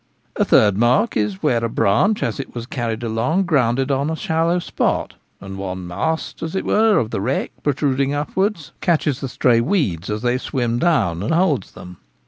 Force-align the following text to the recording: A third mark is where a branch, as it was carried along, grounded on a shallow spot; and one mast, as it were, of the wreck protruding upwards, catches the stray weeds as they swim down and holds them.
A 0.35 0.43
third 0.45 0.77
mark 0.79 1.15
is 1.15 1.43
where 1.43 1.63
a 1.63 1.69
branch, 1.69 2.23
as 2.23 2.39
it 2.39 2.55
was 2.55 2.65
carried 2.65 3.03
along, 3.03 3.43
grounded 3.43 3.91
on 3.91 4.09
a 4.09 4.15
shallow 4.15 4.57
spot; 4.57 5.13
and 5.39 5.59
one 5.59 5.85
mast, 5.85 6.41
as 6.41 6.55
it 6.55 6.65
were, 6.65 6.97
of 6.97 7.11
the 7.11 7.21
wreck 7.21 7.51
protruding 7.61 8.11
upwards, 8.11 8.71
catches 8.81 9.21
the 9.21 9.29
stray 9.29 9.61
weeds 9.61 10.09
as 10.09 10.23
they 10.23 10.39
swim 10.39 10.79
down 10.79 11.21
and 11.21 11.35
holds 11.35 11.73
them. 11.73 11.97